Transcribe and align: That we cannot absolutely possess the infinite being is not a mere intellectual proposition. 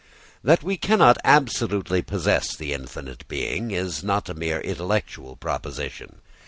That 0.43 0.63
we 0.63 0.77
cannot 0.77 1.19
absolutely 1.23 2.01
possess 2.01 2.55
the 2.55 2.73
infinite 2.73 3.23
being 3.27 3.69
is 3.69 4.03
not 4.03 4.29
a 4.29 4.33
mere 4.33 4.59
intellectual 4.59 5.35
proposition. 5.35 6.21